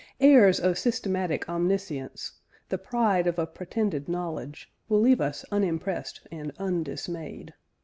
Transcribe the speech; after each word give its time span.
Airs 0.19 0.59
of 0.59 0.79
systematic 0.79 1.47
omniscience, 1.47 2.31
"the 2.69 2.79
pride 2.79 3.27
of 3.27 3.37
a 3.37 3.45
pretended 3.45 4.09
knowledge," 4.09 4.73
will 4.89 4.99
leave 4.99 5.21
us 5.21 5.45
unimpressed 5.51 6.25
and 6.31 6.51
undismayed. 6.57 7.53